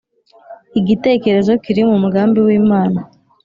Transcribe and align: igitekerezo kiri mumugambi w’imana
igitekerezo 0.79 1.51
kiri 1.63 1.81
mumugambi 1.89 2.39
w’imana 2.47 2.99